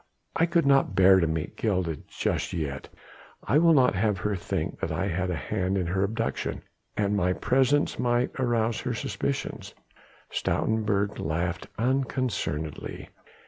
I 0.35 0.47
could 0.47 0.65
not 0.65 0.95
bear 0.95 1.19
to 1.19 1.27
meet 1.27 1.55
Gilda 1.55 1.97
just 2.07 2.53
yet. 2.53 2.89
I 3.43 3.59
will 3.59 3.75
not 3.75 3.93
have 3.93 4.17
her 4.17 4.35
think 4.35 4.79
that 4.79 4.91
I 4.91 5.09
had 5.09 5.29
a 5.29 5.35
hand 5.35 5.77
in 5.77 5.85
her 5.85 6.03
abduction 6.03 6.63
and 6.97 7.15
my 7.15 7.33
presence 7.33 7.99
might 7.99 8.31
arouse 8.39 8.79
her 8.81 8.95
suspicions." 8.95 9.75
Stoutenburg 10.31 11.19
laughed 11.19 11.67
unconcernedly. 11.77 13.09